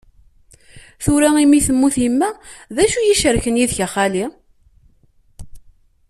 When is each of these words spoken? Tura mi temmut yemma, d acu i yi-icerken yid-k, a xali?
Tura 1.07 1.29
mi 1.35 1.59
temmut 1.67 1.95
yemma, 2.03 2.29
d 2.75 2.77
acu 2.83 2.97
i 3.01 3.05
yi-icerken 3.07 3.59
yid-k, 3.59 3.79
a 3.85 3.87
xali? 3.93 4.25